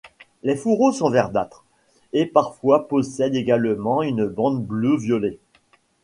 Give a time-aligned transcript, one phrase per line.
[0.41, 1.63] Les fourreaux sont verdâtres
[2.11, 5.37] et parfois possèdent également une bande bleu-violet.